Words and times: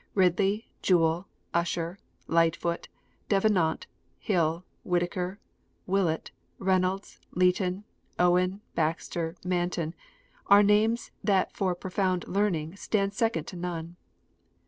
Ridley, 0.15 0.67
Jewell, 0.81 1.27
Usher, 1.53 1.99
Light 2.25 2.55
foot, 2.55 2.87
Davenant, 3.29 3.85
Hall, 4.25 4.65
Whittaker, 4.83 5.37
Willett, 5.85 6.31
Reynolds, 6.57 7.19
Leighton, 7.35 7.83
Owen, 8.17 8.61
Baxter, 8.73 9.35
Manton, 9.45 9.93
are 10.47 10.63
names 10.63 11.11
that 11.23 11.55
for 11.55 11.75
profound 11.75 12.27
learning 12.27 12.77
stand 12.77 13.13
second 13.13 13.45
to 13.45 13.55
none. 13.55 13.95